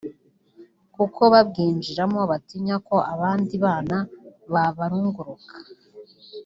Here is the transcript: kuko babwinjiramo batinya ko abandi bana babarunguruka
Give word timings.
kuko 0.95 1.21
babwinjiramo 1.33 2.21
batinya 2.31 2.75
ko 2.87 2.95
abandi 3.13 3.53
bana 3.65 3.97
babarunguruka 4.53 5.55